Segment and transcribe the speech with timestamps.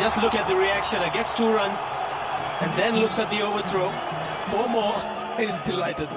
[0.00, 1.02] Just look at the reaction.
[1.02, 1.84] It gets two runs
[2.60, 3.90] and then looks at the overthrow.
[4.48, 4.94] Four more.
[5.38, 6.12] He's delighted.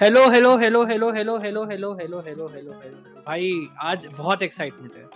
[0.00, 4.94] Hello hello hello hello hello hello hello hello hello hello hello भाई, आज बहुत excitement
[4.94, 5.08] है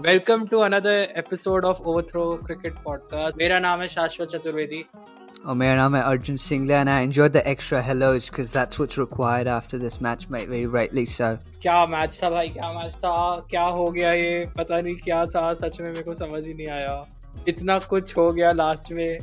[0.00, 4.84] welcome to another episode of overthrow cricket podcast मेरा नाम है Shashwat Chaturvedi
[5.44, 8.96] Oh, my name is Arjun Singla, and I enjoyed the extra hellos because that's what's
[8.96, 10.48] required after this match, mate.
[10.48, 11.30] Very rightly so.
[11.62, 12.48] क्या match था भाई?
[12.48, 13.14] क्या match था?
[13.50, 14.44] क्या हो गया ये?
[14.56, 16.94] पता नहीं क्या था सच में मेरे को समझ ही नहीं आया।
[17.48, 19.18] इतना कुछ हो गया लास्ट में।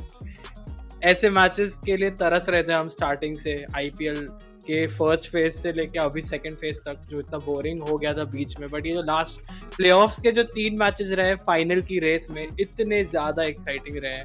[1.04, 4.20] ऐसे मैचेस के लिए तरस रहे थे हम स्टार्टिंग से आईपीएल
[4.66, 8.24] के फ़र्स्ट फ़ेज़ से लेके अभी सेकंड फ़ेज़ तक जो इतना बोरिंग हो गया था
[8.36, 9.40] बीच में। बट ये जो लास्ट
[9.76, 14.22] प्लेऑफ्स के जो तीन मैचेस रहे फाइनल की रेस में इतने ज़्यादा एक्साइटिंग रहे।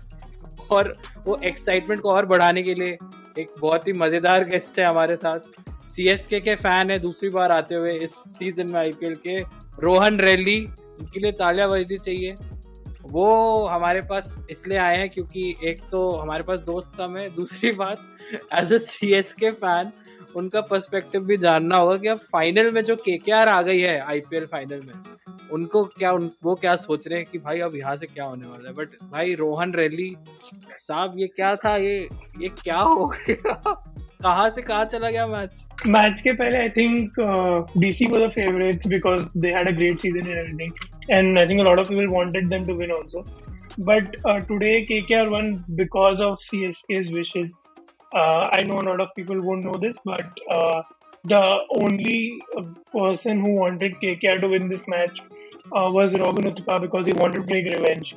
[0.71, 0.93] और
[1.25, 2.97] वो एक्साइटमेंट को और बढ़ाने के लिए
[3.39, 5.39] एक बहुत ही मज़ेदार गेस्ट है हमारे साथ।
[5.89, 9.39] सी एस के फ़ैन है, दूसरी बार आते हुए इस सीज़न में आईपीएल के
[9.81, 12.35] रोहन रैली उनके लिए तालियाँ बजनी चाहिए।
[13.03, 17.71] वो हमारे पास इसलिए आए हैं क्योंकि एक तो हमारे पास दोस्त कम है, दूसरी
[17.73, 17.97] बात
[18.53, 19.91] as a C S K fan
[20.35, 23.79] उनका पर्सपेक्टिव भी जानना होगा कि अब फाइनल में जो के के आर आ गई
[23.81, 24.93] है आईपीएल फाइनल में
[25.51, 28.47] उनको क्या उन, वो क्या सोच रहे हैं कि भाई अब यहाँ से क्या होने
[28.47, 28.75] वाला है?
[28.75, 30.15] बट भाई रोहन रैली
[30.71, 31.77] साहब ये क्या था?
[31.77, 32.09] ये
[32.41, 33.83] ये क्या हो गया?
[34.23, 37.13] कहाँ से कहाँ चला गया मैच मैच के पहले I think
[37.77, 40.71] DC was the favourites because they had a great season in everything
[41.09, 43.25] and I think a lot of people wanted them to win also
[43.79, 47.59] uh, today KKR won because of CSK's wishes.
[48.13, 50.81] Uh, I know a lot of people won't know this, uh,
[51.24, 52.40] the only
[52.92, 55.20] person who wanted KKR to win this match
[55.72, 58.16] uh, was Robin Uthappa because he wanted to take revenge.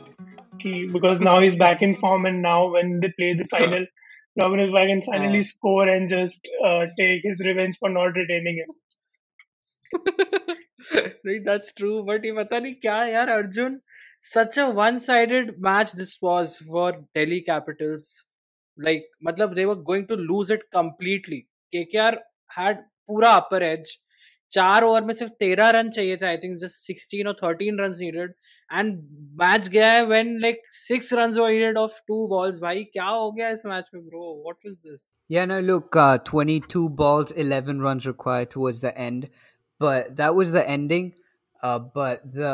[0.60, 3.86] He, because now he's back in form, and now when they play the final,
[4.40, 8.76] Robin Uthappa can finally score and just uh, take his revenge for not retaining him.
[11.26, 13.80] नहीं that's true but ये पता नहीं क्या यार Arjun
[14.30, 18.08] such a one sided match this was for Delhi Capitals
[18.88, 21.40] like matlab they were going to lose it completely
[21.76, 22.18] KKR
[22.58, 23.98] had पूरा upper as
[24.52, 27.96] चार over में सिर्फ तेरह रन चाहिए थे आई थिंक जस्ट सिक्सटीन और thirteen run
[28.00, 28.34] needed
[28.74, 28.94] and
[29.42, 33.32] match गया है when like six run were needed off two balls भाई क्या हो
[33.32, 37.78] गया इस मैच में bro what was this Yeah, no, look, uh, 22 balls, 11
[37.84, 39.30] runs required towards the end,
[39.82, 41.08] but that was the ending.
[41.64, 42.52] Uh, but the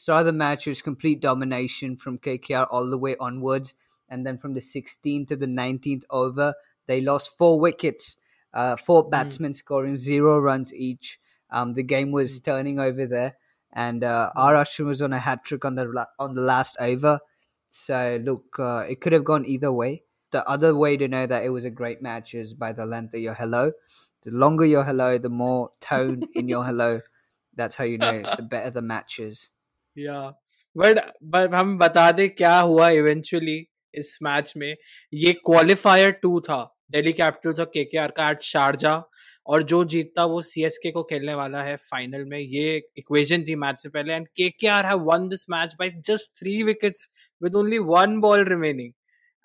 [0.00, 3.74] start of the match was complete domination from KKR all the way onwards
[4.08, 6.54] and then from the 16th to the 19th over,
[6.88, 8.16] they lost four wickets,
[8.52, 9.10] uh, four hmm.
[9.10, 9.56] batsmen mm.
[9.56, 11.18] scoring zero runs each.
[11.50, 12.44] Um, the game was mm.
[12.44, 13.36] turning over there,
[13.72, 14.40] and uh, mm.
[14.40, 14.54] R.
[14.54, 17.20] Ashwin was on a hat trick on the on the last over.
[17.68, 20.04] So look, uh, it could have gone either way.
[20.30, 23.14] The other way to know that it was a great match is by the length
[23.14, 23.72] of your hello.
[24.22, 27.00] The longer your hello, the more tone in your hello.
[27.54, 29.50] That's how you know the better the match is.
[29.94, 30.32] Yeah,
[30.74, 33.68] but but हम बता दें क्या हुआ eventually.
[33.94, 34.74] इस match में
[35.14, 39.01] ये qualifier two था Delhi Capitals और के का एट शारजा
[39.47, 43.43] और जो जीतता वो सी एस के को खेलने वाला है फाइनल में ये इक्वेशन
[43.47, 46.61] थी मैच से पहले and K K R have won this match by just three
[46.63, 47.09] wickets
[47.41, 48.93] with only one ball remaining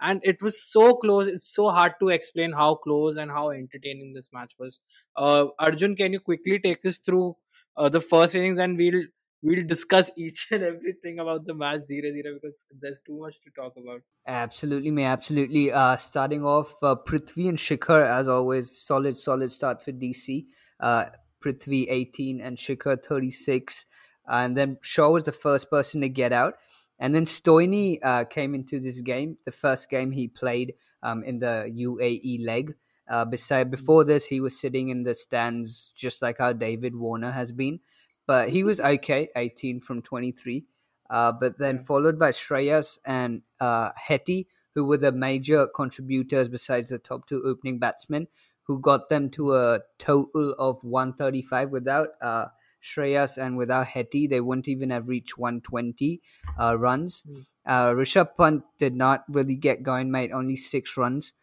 [0.01, 4.13] and it was so close it's so hard to explain how close and how entertaining
[4.13, 4.81] this match was
[5.17, 7.37] uh, arjun can you quickly take us through
[7.77, 8.99] uh, the first innings and we'll
[9.45, 13.51] we'll discuss each and everything about the match dheere dheere because there's too much to
[13.51, 14.01] talk about.
[14.27, 15.71] Absolutely, me absolutely.
[15.71, 20.47] Uh, starting off, uh, Prithvi and Shikhar, as always, solid, solid start for DC.
[20.81, 21.05] Uh,
[21.45, 23.85] Prithvi 18 and Shikhar 36.
[24.27, 26.55] And then Shaw was the first person to get out.
[26.99, 31.41] And then Stoini uh, came into this game, the first game he played um, in
[31.41, 32.75] the UAE leg.
[33.07, 37.33] Uh, beside, before this, he was sitting in the stands just like how David Warner
[37.33, 37.81] has been
[38.27, 40.65] but he was okay, 18 from 23.
[41.11, 46.91] Uh, but then followed by Shreyas and uh, Hetty, who were the major contributors besides
[46.91, 48.27] the top two opening batsmen,
[48.63, 52.47] who got them to a total of 135 without uh,
[52.83, 54.27] Shreyas and without Hetty.
[54.27, 56.21] They wouldn't even have reached 120
[56.59, 57.23] uh, runs.
[57.29, 57.47] Mm.
[57.67, 61.35] Uh, Rishabh Pant did not really get going, made Only six runs.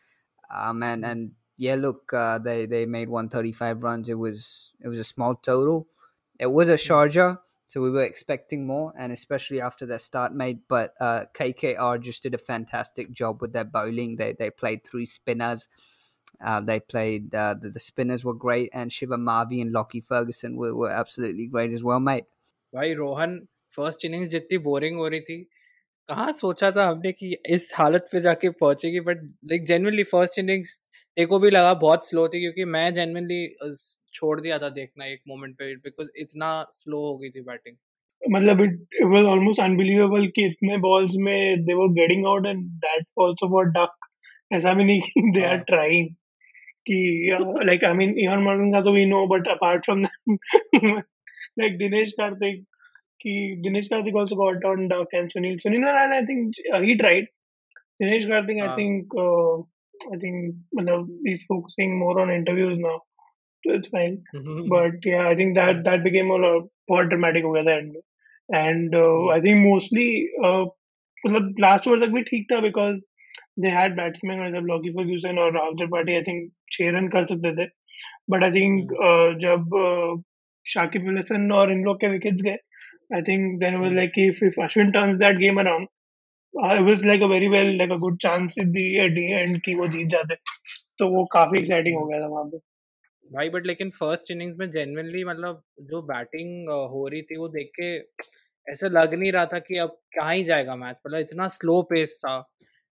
[0.54, 4.10] Um, and, and yeah, look, uh, they, they made 135 runs.
[4.10, 5.88] It was it was a small total.
[6.41, 10.61] It was a Sharjah, so we were expecting more, and especially after their start made.
[10.69, 14.17] But uh, KKR just did a fantastic job with their bowling.
[14.17, 15.69] They they played three spinners.
[16.45, 20.57] Uh, they played uh, the, the, spinners were great, and Shiva Mavi and Lockie Ferguson
[20.57, 22.25] were, were absolutely great as well, mate.
[22.75, 23.39] भाई Rohan
[23.77, 25.37] first innings जितनी boring हो रही थी
[26.09, 30.79] कहाँ सोचा था हमने कि इस हालत पे जाके पहुंचेगी but like genuinely first innings
[31.17, 33.45] देखो भी लगा बहुत स्लो थी क्योंकि मैं जेनवनली
[34.14, 37.76] छोड़ दिया था देखना एक मोमेंट पे बिकॉज़ इतना स्लो हो गई थी बैटिंग
[38.22, 43.06] मतलब इट वाज ऑलमोस्ट अनबिलीवेबल कि इतने बॉल्स में they were getting out and that
[43.22, 44.08] also for duck
[44.54, 46.10] ऐसा भी नहीं दे आर ट्राइंग
[46.88, 46.98] कि
[47.66, 50.04] like I mean even Morgan का तो we know but apart from
[51.60, 52.64] like Dinesh Karthik
[53.22, 57.28] कि Dinesh Karthik also got on duck and Sunil Sunil Narine I think he tried
[58.02, 59.16] Dinesh Karthik I think
[60.12, 62.98] I think मतलब he is focusing more on interviews now
[63.66, 64.68] it's fine Mm-hmm.
[64.70, 67.94] but yeah, I think that that became a lot बहुत dramatic हो गया था end
[67.94, 68.02] में
[68.62, 70.08] and uh, I think mostly
[70.50, 70.66] uh,
[71.26, 73.00] मतलब last over तक भी ठीक था because
[73.64, 77.54] they had batsmen मतलब Lockie Ferguson और Rahul Tripathi I think छह रन कर सकते
[77.62, 77.68] थे
[78.34, 80.22] but I think uh, जब uh,
[80.66, 82.58] शाकिब अल हसन और इन लोग के wickets गए
[83.18, 85.88] I think then it was like if if Ashwin turns that game around
[86.54, 89.26] uh, it was like a very well like a good chance at the at the
[89.40, 90.36] end कि वो जीत जाते
[91.00, 92.60] तो वो काफ़ी exciting हो गया था वहाँ पे
[93.32, 97.72] भाई बट लेकिन फ़र्स्ट इनिंग्स में जेन्युइनली मतलब जो बैटिंग हो रही थी, वो देख
[97.80, 97.96] के
[98.68, 102.20] ऐसा लग नहीं रहा था कि अब कहाँ ही जाएगा मैच मतलब इतना स्लो पेस
[102.26, 102.38] था।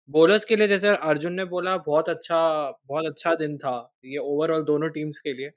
[0.10, 2.40] बॉलर्स के लिए जैसे अर्जुन ने बोला, बहुत अच्छा
[2.88, 3.76] बहुत अच्छा दिन था
[4.06, 5.52] ये ओवरऑल दोनों टीम्स के लिए।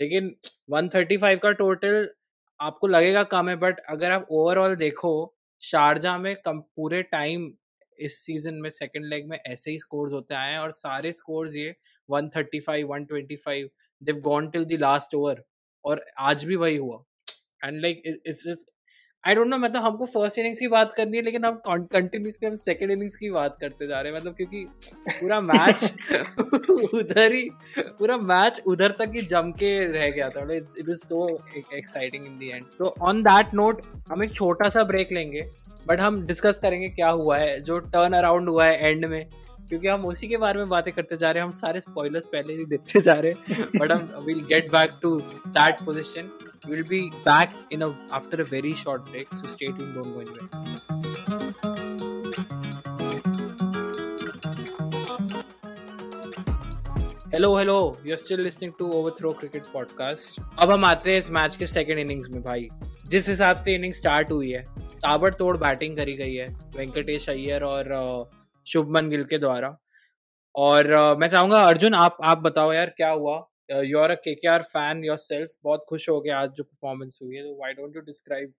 [0.00, 0.34] लेकिन
[0.70, 2.08] 135 का टोटल
[2.60, 7.52] आपको लगेगा कम है बट अगर आप ओवरऑल देखो, शारजा में कम, पूरे टाइम
[7.98, 11.56] इस सीज़न में सेकंड लेग में ऐसे ही स्कोर्स होते आए हैं और सारे स्कोर्स
[11.56, 11.74] ये
[12.08, 13.68] 135 125
[14.02, 15.34] they've gone till the last over,
[15.84, 17.02] और आज भी वही हुआ।
[17.64, 18.64] And like it's
[19.24, 22.54] I don't know मतलब हमको फ़र्स्ट इनिंग्स की बात करनी है, लेकिन हम कंटिन्यूसली हम
[22.62, 24.64] सेकंड इनिंग्स की बात करते जा रहे हैं मतलब क्योंकि
[25.10, 25.84] पूरा मैच
[26.94, 27.48] उधर ही,
[27.78, 31.26] पूरा मैच उधर तक ही जम के रह गया था it is so
[31.76, 35.48] exciting in the end तो ऑन दैट नोट हम एक छोटा सा ब्रेक लेंगे
[35.86, 39.28] बट हम डिस्कस करेंगे क्या हुआ है, जो टर्न अराउंड हुआ है एंड में।
[39.68, 42.54] क्योंकि हम उसी के बारे में बातें करते जा रहे हैं, हम सारे स्पॉयलर्स पहले
[42.54, 45.16] ही देखते जा रहे हैं बट हम will get back to
[45.48, 46.30] that position
[46.68, 47.82] will be back in
[48.12, 50.62] after a very short break so stay tuned don't go anywhere
[57.34, 57.76] hello hello
[58.06, 61.66] you are still listening to overthrow cricket podcast अब हम आते हैं इस match के
[61.66, 62.68] second innings में, भाई।
[63.08, 64.62] जिस हिसाब से इनिंग स्टार्ट हुई है,
[65.04, 66.46] ताबड़तोड़ बैटिंग करी गई है,
[66.76, 67.92] वेंकटेश अय्यर और
[68.67, 69.77] शुभमन गिल के द्वारा
[70.55, 73.37] और uh, मैं चाहूंगा अर्जुन आप आप बताओ यार क्या हुआ
[73.85, 77.43] you are a KKR fan yourself बहुत खुश हो गया आज जो परफॉर्मेंस हुई है
[77.43, 78.53] तो why don't you describe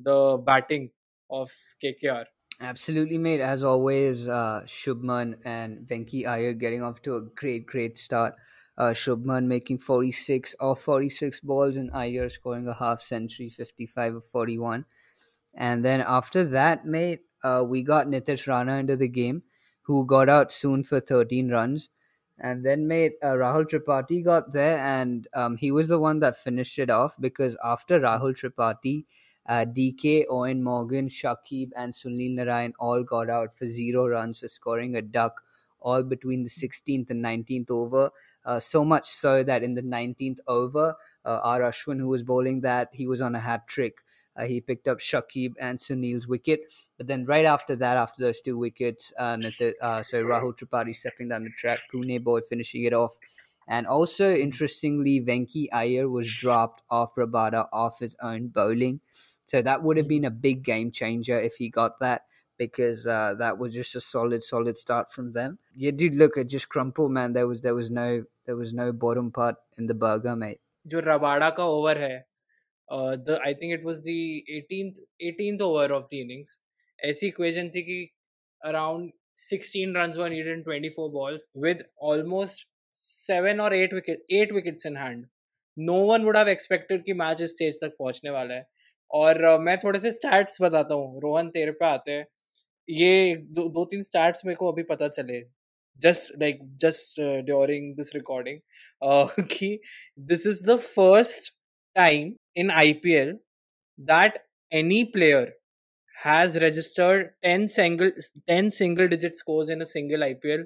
[0.00, 0.16] the
[0.50, 0.88] batting
[1.30, 2.24] of KKR
[2.60, 3.40] Absolutely, mate.
[3.40, 8.34] As always, uh, Shubman and Venki Iyer getting off to a great, great start.
[8.78, 14.24] Uh, Shubman making 46 off 46 balls and Iyer scoring a half century, 55 of
[14.24, 14.86] 41.
[15.54, 19.42] And then after that, mate, uh, we got Nitish Rana into the game,
[19.81, 21.89] who got out soon for 13 runs.
[22.39, 26.37] And then, mate, uh, Rahul Tripathi got there, and um, he was the one that
[26.37, 29.05] finished it off because after Rahul Tripathi,
[29.47, 34.47] uh, DK, Owen Morgan, Shakib, and Sunil Narayan all got out for zero runs for
[34.47, 35.41] scoring a duck,
[35.79, 38.11] all between the 16th and 19th over.
[38.43, 40.95] Uh, so much so that in the 19th over,
[41.25, 41.61] uh, R.
[41.61, 43.97] Ashwin, who was bowling that, he was on a hat trick.
[44.36, 46.60] Uh, he picked up Shakib and Sunil's wicket.
[46.98, 50.94] But then right after that, after those two wickets, uh, Nit- uh, so Rahul Tripathi
[50.94, 53.12] stepping down the track, Pune boy finishing it off.
[53.68, 59.00] And also, interestingly, Venki Iyer was dropped off Rabada off his own bowling.
[59.46, 62.22] So that would have been a big game changer if he got that
[62.58, 65.58] because uh, that was just a solid, solid start from them.
[65.74, 67.32] Yeah, dude, look, it just crumpled, man.
[67.32, 70.60] There was there was no there was no bottom part in the burger, mate.
[70.86, 72.26] जो Rabada का over है
[72.91, 74.15] the I think it was the
[74.57, 76.59] 18th 18th over of the innings
[76.99, 77.99] ऐसी equation थी कि
[78.61, 81.79] around 16 runs were needed in 24 balls with
[82.09, 85.23] almost 7 or 8 wicket 8 wickets in hand
[85.77, 88.65] no one would have expected कि match इस stage तक पहुँचने वाला है
[89.11, 92.25] और uh, मैं थोड़े से स्टैट्स बताता हूँ रोहन तेरे पे आते हैं
[92.89, 95.41] ये दो, दो तीन स्टैट्स मेरे को अभी पता चले
[96.01, 98.61] just like just uh, during this recording
[99.01, 99.77] uh, कि
[100.29, 101.51] this is the first
[101.95, 103.33] time in IPL
[104.07, 104.39] that
[104.71, 105.49] any player
[106.23, 108.11] has registered 10 single
[108.47, 110.63] 10 single digit scores in a single IPL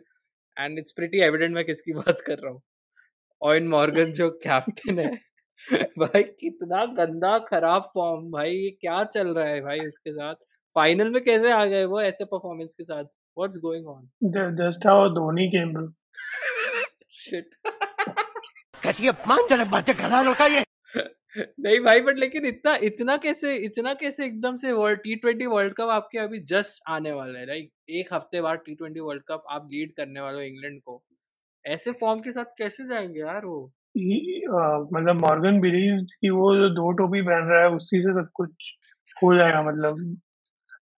[0.57, 2.61] and it's pretty evident मैं किसकी बात कर रहा हूँ।
[3.43, 5.11] Ion Morgan जो captain है।
[5.99, 10.35] भाई कितना गंदा खराब फॉर्म भाई ये क्या चल रहा है भाई इसके साथ?
[10.75, 13.03] फाइनल में कैसे आ गए वो ऐसे परफॉर्मेंस के साथ?
[13.37, 14.09] What's going on
[14.55, 14.87] just
[15.17, 15.87] Dhoni came, bro.
[17.09, 17.49] Shit
[18.83, 20.64] कैसी अपमानजनक बातें कर रहा है लड़का ये?
[21.37, 25.73] नहीं भाई बट लेकिन इतना इतना कैसे इतना कैसे एकदम से world T twenty world
[25.73, 29.43] cup आपके अभी जस्ट आने वाला है लाइक एक हफ़्ते बाद टी ट्वेंटी वर्ल्ड कप
[29.51, 31.03] आप लीड करने वाले हो इंग्लैंड को।
[31.67, 33.73] ऐसे फॉर्म के साथ कैसे जाएँगे यार वो?
[34.97, 38.73] मतलब मॉर्गन बिलीव्स कि वो जो दो टोपी पहन रहा है, उसी से सब कुछ
[39.23, 40.17] हो जाएगा मतलब।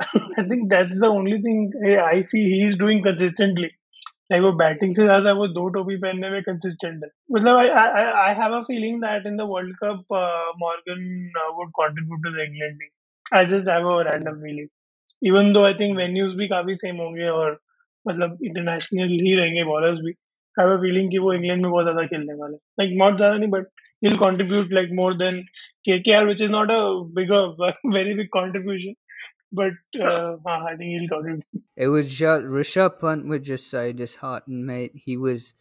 [0.40, 1.72] I think that's the only thing,
[2.04, 3.70] I see he is doing consistently.
[4.30, 8.54] Like वो बैटिंग से ज़्यादा वो दो टोपी पहनने में कंसिस्टेंट है। मतलब I have
[8.56, 10.14] a feeling that in the world cup
[10.60, 11.04] Morgan
[11.56, 14.68] would contribute to the England team I just have a random feeling
[15.22, 17.58] even though I think venues भी काफ़ी सेम होंगे और
[18.06, 20.12] मतलब इंटरनेशनल ही रहेंगे बॉलर्स भी
[20.56, 23.36] आई have a feeling कि वो England में बहुत ज़्यादा खेलने वाले लाइक नॉट ज़्यादा
[23.36, 23.66] नहीं but
[24.02, 25.40] he will contribute like more than
[25.86, 26.78] KKR which is not a
[27.16, 28.94] bigger very big contribution
[29.56, 31.44] but uh, I think he'll contribute.
[31.76, 34.92] It was just Rishabh Pant was just so disheartened, mate.
[34.94, 35.54] He was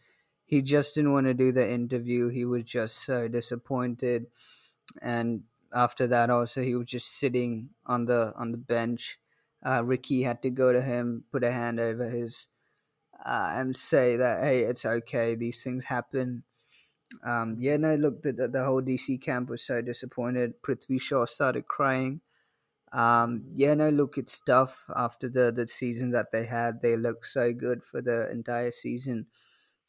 [0.44, 2.28] he just didn't want to do the interview.
[2.28, 4.26] He was just so disappointed,
[5.02, 5.42] and
[5.74, 9.18] after that, also he was just sitting on the on the bench.
[9.64, 12.48] Uh, Ricky had to go to him, put a hand over his,
[13.24, 15.34] uh, and say that hey, it's okay.
[15.34, 16.44] These things happen.
[17.24, 20.54] Um, yeah, no, look, the, the whole DC camp was so disappointed.
[20.62, 22.20] Prithvi Shaw started crying.
[22.92, 26.82] Um, yeah, no, look, it's tough after the the season that they had.
[26.82, 29.26] They looked so good for the entire season.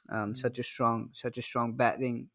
[0.09, 0.35] Um, Mm.
[0.35, 2.29] such a strong, such a strong batting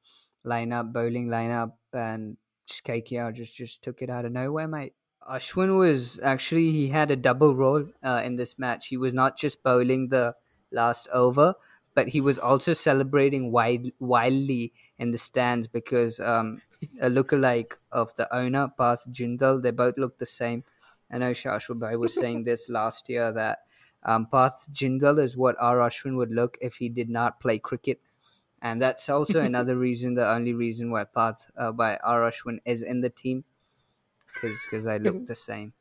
[0.44, 4.94] lineup, bowling lineup, and just KKR just just took it out of nowhere, mate.
[5.28, 8.88] Ashwin was actually he had a double role uh, in this match.
[8.88, 10.34] He was not just bowling the
[10.70, 11.54] last over,
[11.95, 16.61] but he was also celebrating wild, wildly in the stands because um,
[17.01, 20.63] a lookalike of the owner, Parth Jindal, they both look the same.
[21.11, 23.59] I know Shashwat Bhai was saying this last year that
[24.03, 25.77] um, Parth Jindal is what R.
[25.77, 27.99] Ashwin would look if he did not play cricket.
[28.61, 32.29] And that's also another reason, the only reason why Parth, uh, by R.
[32.29, 33.43] Ashwin is in the team,
[34.41, 35.73] because they look the same.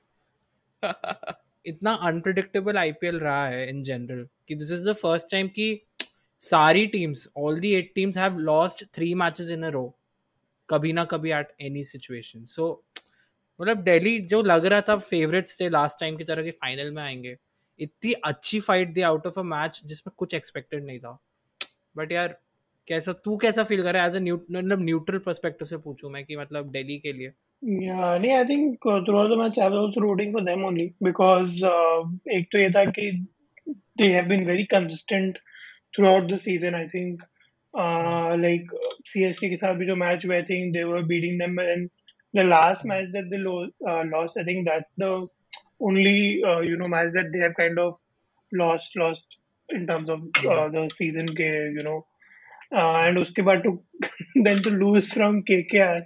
[1.66, 5.82] इतना unpredictable IPL रहा है in general कि this is the first time कि
[6.41, 9.93] सारी teams all the eight teams have lost three matches in a row
[10.69, 12.83] कभी ना कभी at any situation so
[13.61, 17.03] मतलब दिल्ली जो लग रहा था फेवरेट्स थे लास्ट टाइम की तरह के फाइनल में
[17.03, 17.37] आएँगे
[17.79, 21.19] इतनी अच्छी फाइट दी आउट ऑफ़ अ मैच जिसमें कुछ एक्सपेक्टेड नहीं था.
[21.97, 22.37] बट यार
[22.87, 26.25] कैसा तू कैसा फील कर रहा है एज अ मतलब न्यूट्रल पर्सपेक्टिव से पूछूँ मैं
[26.25, 27.31] कि मतलब दिल्ली के लिए?
[28.45, 31.99] Think uh, throughout the match I was also rooting for them only because uh,
[32.33, 33.27] एक तो ये था कि
[33.99, 35.37] they have been very consistent
[35.94, 36.74] throughout the season.
[36.74, 37.22] I think
[37.74, 38.66] uh, like
[39.12, 41.90] CSK के साथ भी जो match हुए I think they were beating them and
[42.34, 45.26] the last match that they lo- uh, lost I think that's the
[45.80, 47.96] only uh, you know match that they have kind of
[48.52, 49.38] lost lost
[49.70, 51.98] in terms of uh, the season के you know
[52.72, 53.78] uh, and उसके बाद to
[54.48, 56.02] then to lose from KKR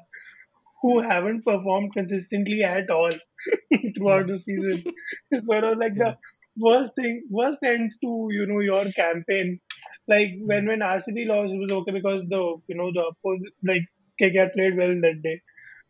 [0.83, 3.11] who haven't performed consistently at all
[3.97, 4.93] throughout the season.
[5.31, 6.17] It's one of like the
[6.59, 9.61] worst thing, worst ends to you know your campaign.
[10.08, 13.84] like when when RCB lost, it was okay because the you know the opposite like
[14.22, 15.42] KKR played well that day,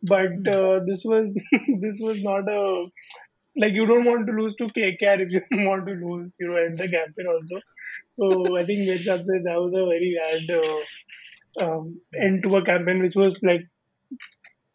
[0.03, 0.47] but hmm.
[0.47, 1.33] uh, this was
[1.81, 2.85] this was not a
[3.57, 6.57] like you don't want to lose to KKR if you want to lose you know
[6.57, 7.61] end the campaign also.
[8.19, 12.65] So I think Mirza said that was a very bad uh, um, end to a
[12.65, 13.63] campaign which was like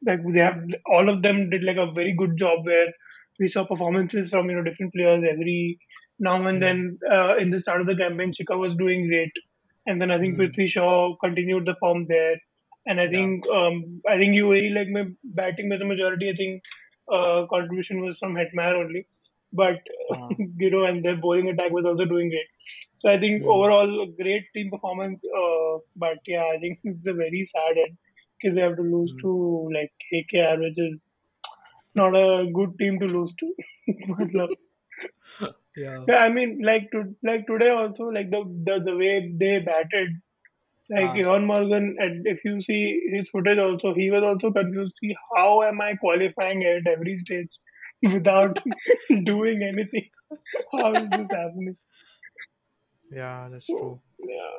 [0.07, 2.89] like they have all of them did like a very good job where
[3.39, 5.79] we saw performances from you know different players every
[6.21, 9.33] now and then uh, in the start of the campaign Chika was doing great
[9.87, 10.41] and then I think Hmm.
[10.41, 12.37] Prithvi Shaw continued the form there
[12.87, 16.65] and I think um, I think UAE like my batting with the majority I think
[17.13, 19.07] uh, contribution was from Hetmar only
[19.53, 20.39] but हाँ.
[20.59, 22.49] you know and their bowling attack was also doing great
[23.01, 23.47] so I think Hmm.
[23.47, 27.99] overall a great team performance uh, but yeah I think it's a very sad end
[28.41, 29.23] because they have to lose Hmm.
[29.23, 31.13] to like KKR, which is
[31.95, 33.55] not a good team to lose to.
[35.77, 39.59] Yeah yeah, I mean, like to like today also, like the the, the way they
[39.61, 40.09] batted,
[40.91, 41.21] like Ah.
[41.25, 41.97] Evan Morgan.
[41.99, 42.81] And if you see
[43.13, 44.97] his footage, also he was also confused.
[45.01, 47.61] See, how am I qualifying at every stage
[48.03, 48.59] without
[49.25, 50.09] doing anything?
[50.73, 51.77] How is this happening?
[53.13, 53.99] yeah that's true
[54.33, 54.59] Yeah.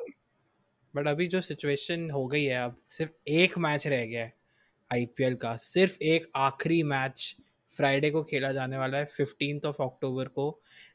[0.94, 4.34] But अभी जो situation हो गई है अब सिर्फ़ एक match रह गया है
[4.92, 7.36] आईपीएल का सिर्फ़ एक आखिरी मैच
[7.76, 10.46] फ्राइडे को खेला जाने वाला है फिफ्टीन ऑफ़ अक्टूबर को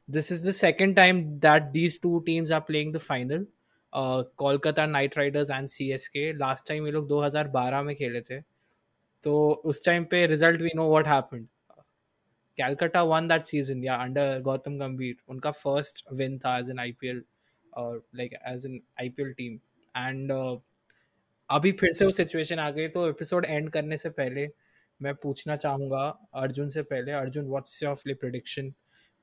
[0.09, 3.45] this is the second time that these two teams are playing the final
[3.93, 8.39] Kolkata Knight Riders and C S K last time ये लोग 2012 में खेले थे।
[9.23, 11.47] तो उस टाइम पे result we know what happened
[12.57, 17.23] Calcutta won that season या under Gautam Gambhir उनका फ़र्स्ट विन था एज एन आईपीएल
[17.73, 19.59] और like as an IPL team
[19.95, 20.31] and
[21.49, 24.47] अभी फिर से वो सिचुएशन आ गई तो एपिसोड एंड करने से पहले
[24.99, 26.03] मैं पूछना चाहूँगा
[26.35, 28.73] अर्जुन से पहले। Arjun what's your flea prediction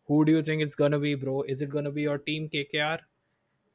[0.06, 1.42] Who do you think it's gonna be, bro?
[1.42, 2.98] Is it gonna be your team KKR,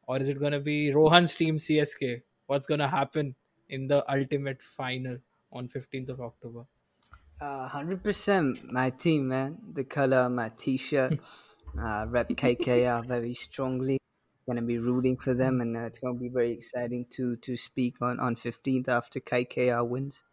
[0.07, 2.21] or is it gonna be Rohan's team CSK?
[2.47, 3.35] What's gonna happen
[3.69, 5.17] in the ultimate final
[5.51, 6.65] on 15th of October?
[7.41, 9.57] Uh, hundred uh, percent, my team, man.
[9.73, 11.19] The color, my T-shirt,
[11.81, 13.97] uh, rep KKR very strongly.
[14.47, 17.95] Gonna be rooting for them, and uh, it's gonna be very exciting to to speak
[18.01, 20.23] on on 15th after KKR wins.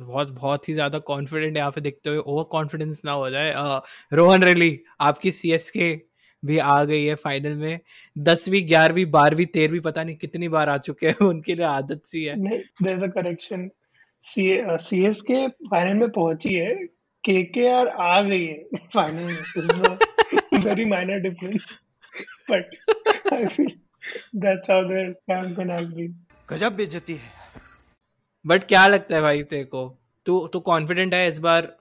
[0.00, 3.52] बहुत बहुत ही ज़्यादा confident यहाँ पे देखते हुए over confidence ना हो जाए।
[4.12, 5.92] रोहन रेली आपकी सी एस के
[6.42, 7.80] भी आ गई है फाइनल में।
[8.16, 12.24] दसवीं ग्यारहवीं बारहवीं तेरहवीं पता नहीं कितनी बार आ चुके हैं उनके लिए आदत सी
[12.24, 12.34] है।
[12.82, 13.10] there's a
[14.26, 14.44] C
[14.80, 16.74] C S K final में पहुँची है।
[17.24, 21.66] के के आर आ गई है फाइनल में। Very minor difference
[22.50, 22.74] but
[23.32, 23.72] I feel
[24.36, 26.14] that's how their campaign has been
[26.48, 27.43] गजब बेइज्जती है।
[28.44, 29.88] बट क्या लगता है भाई तेरे को?
[30.26, 31.76] तू तू कॉन्फिडेंट है इस बार?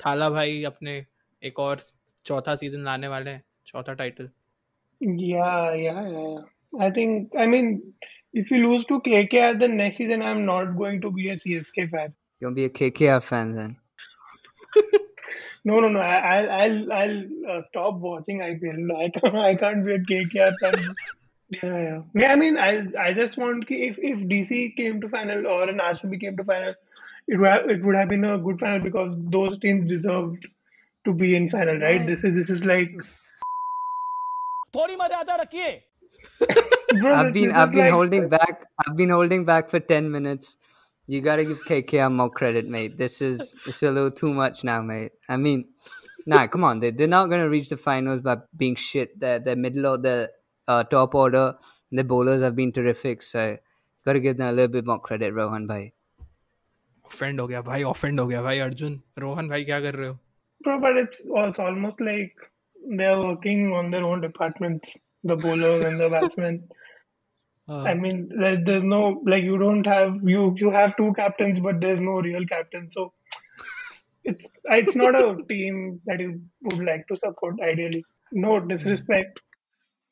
[0.00, 1.04] थाला भाई अपने
[1.42, 1.80] एक और
[2.26, 4.28] चौथा सीज़न लाने वाले हैं चौथा टाइटल
[5.00, 5.94] या या
[6.82, 7.70] I think I mean
[8.34, 11.34] if you lose to KKR the next season I am not going to be a
[11.34, 13.76] CSK fan you will be a KKR fan then
[15.66, 20.50] no no no I I I will stop watching IPL I can't be a KKR
[20.62, 20.94] fan
[21.51, 22.01] Yeah, yeah.
[22.13, 25.67] Yeah, I mean, I, I just want ki if if DC came to final or
[25.69, 26.75] an RCB came to final,
[27.27, 30.45] it would have, it would have been a good final because those teams deserved
[31.05, 32.05] to be in final, right?
[32.05, 32.91] This is this is like,
[34.75, 35.69] थोड़ी मर्यादा रखिए
[37.01, 37.13] bro.
[37.13, 38.65] I've this- been this I've is been like- holding back.
[38.85, 40.55] I've been holding back for ten minutes.
[41.07, 42.97] You gotta give KKR more credit, mate.
[42.97, 45.11] This is it's a little too much now, mate.
[45.27, 45.65] I mean,
[46.27, 46.79] nah, come on.
[46.81, 49.19] They they're not gonna reach the finals by being shit.
[49.19, 50.29] They're they're middle of the
[50.68, 51.54] uh, top order.
[51.92, 53.22] The bowlers have been terrific.
[53.22, 53.56] So
[54.04, 55.92] gotta give them a little bit more credit, Rohan bhai.
[57.06, 59.02] Offend ho gaya bhai, offend ho gaya bhai Arjun.
[59.16, 60.18] Rohan bhai kya kar rahe ho?
[60.62, 62.34] Bro, but it's, it's almost like
[62.88, 66.68] they're working on their own departments, the bowlers and the batsmen.
[67.66, 68.28] Uh, I mean,
[68.62, 72.44] there's no like you don't have you you have two captains, but there's no real
[72.44, 72.90] captain.
[72.90, 73.14] So
[74.22, 78.04] it's it's not a team that you would like to support ideally.
[78.32, 79.40] No disrespect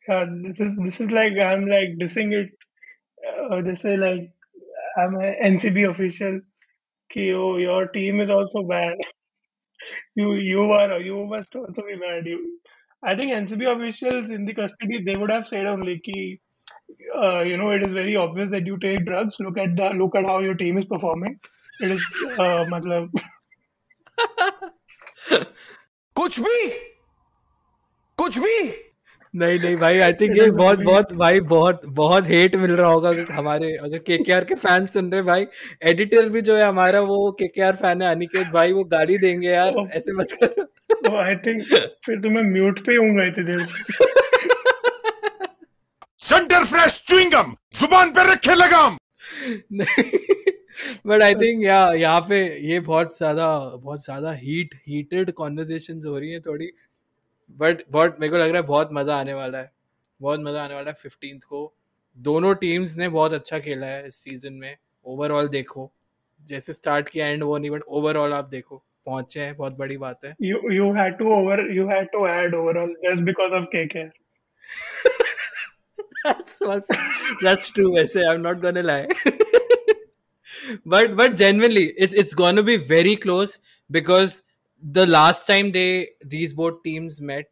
[0.09, 2.51] Uh, this is this is like I'm like dissing it.
[3.51, 4.33] Uh, they say like
[4.97, 6.41] I'm an NCB official.
[7.09, 8.97] Ki, oh, your team is also bad.
[10.15, 12.27] you you are you must also be bad.
[12.27, 12.61] You,
[13.03, 16.41] I think NCB officials in the custody they would have said only ki,
[17.17, 19.37] uh, you know it is very obvious that you take drugs.
[19.39, 21.39] Look at the look at how your team is performing.
[21.81, 22.05] It is
[22.39, 23.11] uh, matlab,
[26.17, 26.69] कुछ भी
[28.19, 28.92] कुछ भी
[29.35, 33.09] नहीं नहीं भाई I think ये बहुत बहुत भाई बहुत बहुत हेट मिल रहा होगा
[33.09, 35.47] अगर हमारे अगर केकेआर के फैंस सुन रहे हैं भाई।
[35.91, 39.75] एडिटर भी जो है हमारा वो केकेआर फ़ैन है अनिकेत भाई वो गाली देंगे यार
[39.93, 40.65] ऐसे मत करो।
[41.05, 41.65] oh, I think
[42.07, 43.67] फिर तुम्हें म्यूट पे हूँ थे देर
[46.23, 48.97] सेंटर फ्रेश च्युइंगम ज़ुबान पे रखे लगाम।
[51.07, 56.19] बट आई थिंक या यहाँ पे ये बहुत ज़्यादा बहुत ज़्यादा हीट हीटेड कॉन्वर्जेशन हो
[56.19, 56.71] रही है थोड़ी।
[57.59, 59.73] बट बट मेरे को लग रहा है बहुत मज़ा आने वाला है।
[60.21, 61.75] बहुत मज़ा आने वाला है फिफ्टीन को।
[62.17, 65.93] दोनों टीम्स ने बहुत अच्छा खेला है इस सीज़न में। ओवरऑल देखो।
[66.41, 70.25] जैसे स्टार्ट किया एंड वो नहीं बट ओवरऑल आप देखो। पहुँचे हैं बहुत बड़ी बात
[70.25, 71.61] है। You you had to over
[72.31, 72.55] add
[73.05, 73.65] just of
[76.27, 76.63] that's
[77.45, 78.81] that's true वैसे I am not gonna
[80.89, 83.59] but but genuinely it's it's gonna be very close
[83.91, 84.43] because
[84.83, 87.45] the last time they, these both teams met,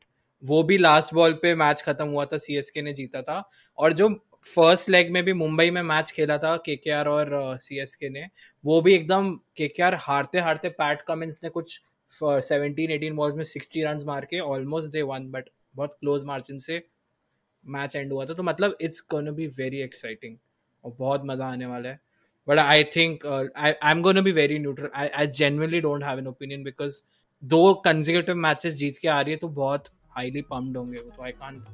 [0.43, 3.43] वो भी last ball पे match खत्म हुआ था CSK ने जीता था।
[3.79, 4.09] और जो
[4.47, 8.27] फ़र्स्ट लेग में भी मुंबई में मैच खेला था केकेआर और सीएसके ने,
[8.65, 11.81] वो भी एकदम केकेआर हारते हारते पैट कमिंस ने कुछ
[12.15, 16.59] सेवनटीन एटीन बॉल्स में सिक्सटी रन मार के ऑलमोस्ट दे वन बट बहुत क्लोज मार्जिन
[16.59, 16.83] से
[17.67, 20.37] मैच एंड हुआ था। तो मतलब it's gonna be very exciting
[20.85, 22.01] और बहुत मज़ा आने वाला है।
[22.49, 26.27] But I think I am gonna be very neutral I I genuinely don't have an
[26.27, 27.03] opinion because
[27.43, 29.85] दो कंजिक्यूटिव मैचेस जीत के आ रही है तो बहुत
[30.17, 31.65] हाईली पम्प्ड होंगे वो तो I can't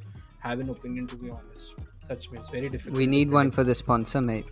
[0.44, 3.64] have an opinion to be honest सच में it's very difficult We need one for
[3.68, 4.50] the sponsor, mate.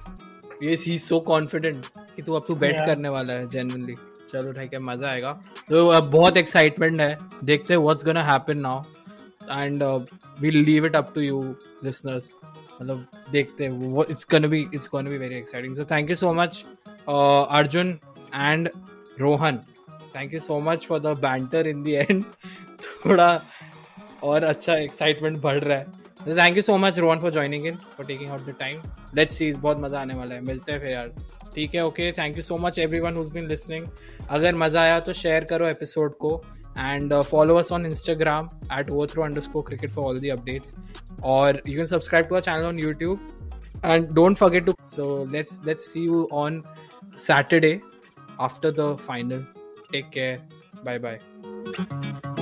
[0.63, 2.87] Yes he so confident कि तू अब तू बेट Yeah.
[2.87, 3.95] करने वाला है जेन्युइनली
[4.33, 5.33] चलो ठीक है मज़ा आएगा।
[5.69, 8.83] तो अब बहुत एक्साइटमेंट है देखते हैं what's gonna happen now
[9.51, 9.83] and
[10.41, 11.43] we leave it up to you
[11.85, 12.33] listeners
[12.81, 16.33] मतलब देखते हैं it's gonna be it's gonna be very exciting so thank you so
[16.35, 16.65] much
[17.09, 17.99] Arjun
[18.35, 18.69] and
[19.21, 19.59] Rohan
[20.17, 22.25] thank you so much for the banter in the end
[22.85, 23.29] थोड़ा
[24.23, 28.07] और अच्छा excitement बढ़ रहा है। Thank you so much Rohan for joining in for
[28.07, 28.81] taking out the time
[29.17, 31.15] let's see बहुत मज़ा आने वाला है। मिलते हैं फिर यार।
[31.55, 33.87] ठीक है okay thank you so much everyone who's been listening
[34.31, 36.41] अगर मज़ा आया तो शेयर करो एपिसोड को
[36.79, 38.49] and follow us on Instagram
[38.79, 40.75] at overthrow underscore cricket for all the updates
[41.25, 43.31] और you can subscribe to our channel on YouTube
[43.85, 46.55] and don't forget to, so let's let's see you on
[47.25, 47.73] saturday
[48.47, 49.43] after the final.
[49.95, 50.39] Take care
[50.85, 52.34] bye bye